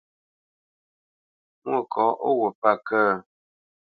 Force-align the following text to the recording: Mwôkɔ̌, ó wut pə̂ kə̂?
Mwôkɔ̌, 1.69 2.07
ó 2.27 2.29
wut 2.39 2.53
pə̂ 2.61 2.71
kə̂? 2.87 3.03